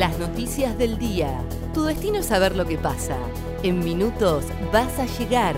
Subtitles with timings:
[0.00, 1.44] Las noticias del día.
[1.74, 3.18] Tu destino es saber lo que pasa.
[3.62, 5.54] En minutos vas a llegar.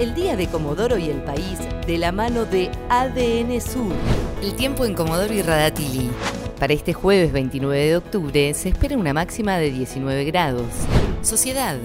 [0.00, 3.92] El día de Comodoro y el país de la mano de ADN Sur.
[4.42, 6.10] El tiempo en Comodoro y Radatili.
[6.58, 10.66] Para este jueves 29 de octubre se espera una máxima de 19 grados.
[11.22, 11.76] Sociedad.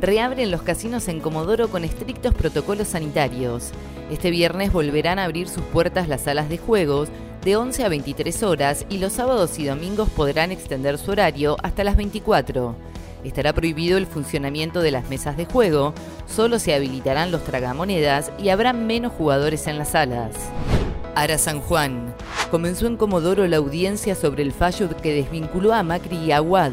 [0.00, 3.70] Reabren los casinos en Comodoro con estrictos protocolos sanitarios.
[4.10, 7.08] Este viernes volverán a abrir sus puertas las salas de juegos
[7.46, 11.84] de 11 a 23 horas y los sábados y domingos podrán extender su horario hasta
[11.84, 12.74] las 24.
[13.22, 15.94] Estará prohibido el funcionamiento de las mesas de juego,
[16.26, 20.34] solo se habilitarán los tragamonedas y habrá menos jugadores en las salas.
[21.14, 22.12] Ara San Juan.
[22.50, 26.72] Comenzó en Comodoro la audiencia sobre el fallo que desvinculó a Macri y Aguad.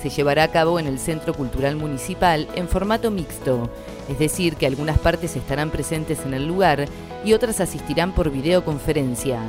[0.00, 3.68] Se llevará a cabo en el Centro Cultural Municipal en formato mixto,
[4.08, 6.86] es decir, que algunas partes estarán presentes en el lugar
[7.24, 9.40] y otras asistirán por videoconferencia.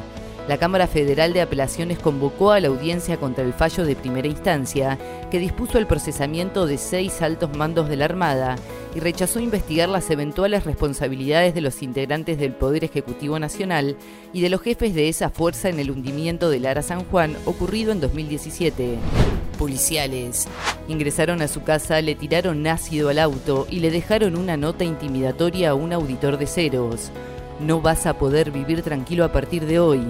[0.48, 5.00] La Cámara Federal de Apelaciones convocó a la audiencia contra el fallo de primera instancia
[5.32, 8.56] que dispuso el procesamiento de seis altos mandos de la Armada
[8.94, 13.98] y rechazó investigar las eventuales responsabilidades de los integrantes del Poder Ejecutivo Nacional
[14.34, 17.92] y de los jefes de esa fuerza en el hundimiento del Ara San Juan ocurrido
[17.92, 19.00] en 2017.
[19.58, 20.48] Policiales.
[20.88, 25.72] Ingresaron a su casa, le tiraron ácido al auto y le dejaron una nota intimidatoria
[25.72, 27.10] a un auditor de ceros.
[27.60, 30.02] No vas a poder vivir tranquilo a partir de hoy.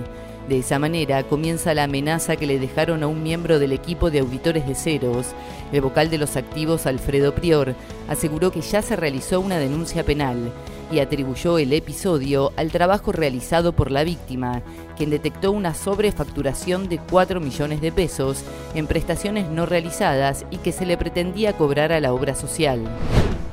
[0.48, 4.20] De esa manera comienza la amenaza que le dejaron a un miembro del equipo de
[4.20, 5.28] auditores de ceros.
[5.72, 7.74] El vocal de los activos, Alfredo Prior,
[8.08, 10.52] aseguró que ya se realizó una denuncia penal
[10.92, 14.62] y atribuyó el episodio al trabajo realizado por la víctima,
[14.96, 18.44] quien detectó una sobrefacturación de 4 millones de pesos
[18.76, 22.82] en prestaciones no realizadas y que se le pretendía cobrar a la obra social.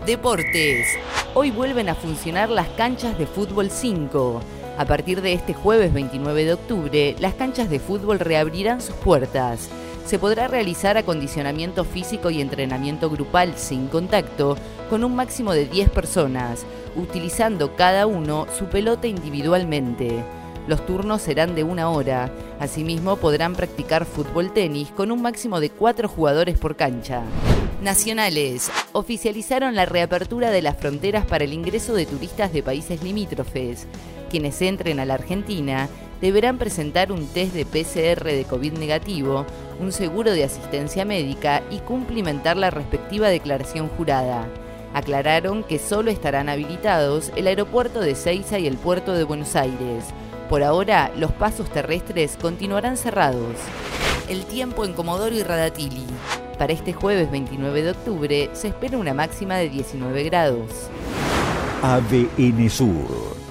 [0.05, 0.89] Deportes.
[1.35, 4.43] Hoy vuelven a funcionar las canchas de fútbol 5.
[4.83, 9.69] A partir de este jueves 29 de octubre, las canchas de fútbol reabrirán sus puertas.
[10.05, 14.57] Se podrá realizar acondicionamiento físico y entrenamiento grupal sin contacto
[14.91, 16.67] con un máximo de 10 personas,
[16.97, 20.25] utilizando cada uno su pelota individualmente.
[20.67, 22.33] Los turnos serán de una hora.
[22.59, 27.23] Asimismo, podrán practicar fútbol tenis con un máximo de cuatro jugadores por cancha.
[27.81, 28.69] Nacionales.
[28.91, 33.87] Oficializaron la reapertura de las fronteras para el ingreso de turistas de países limítrofes
[34.33, 35.91] quienes entren a la Argentina
[36.23, 39.45] deberán presentar un test de PCR de COVID negativo,
[39.79, 44.49] un seguro de asistencia médica y cumplimentar la respectiva declaración jurada.
[44.95, 50.07] Aclararon que solo estarán habilitados el aeropuerto de Ceiza y el puerto de Buenos Aires.
[50.49, 53.57] Por ahora, los pasos terrestres continuarán cerrados.
[54.31, 56.07] El tiempo en Comodoro y Radatili.
[56.59, 60.71] Para este jueves 29 de octubre se espera una máxima de 19 grados.
[61.83, 63.22] ADN Sur